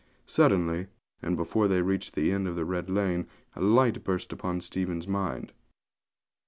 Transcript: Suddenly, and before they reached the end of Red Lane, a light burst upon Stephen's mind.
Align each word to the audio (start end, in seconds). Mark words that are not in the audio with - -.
Suddenly, 0.25 0.87
and 1.21 1.37
before 1.37 1.67
they 1.67 1.83
reached 1.83 2.15
the 2.15 2.31
end 2.31 2.47
of 2.47 2.57
Red 2.57 2.89
Lane, 2.89 3.27
a 3.55 3.61
light 3.61 4.03
burst 4.03 4.33
upon 4.33 4.59
Stephen's 4.61 5.07
mind. 5.07 5.53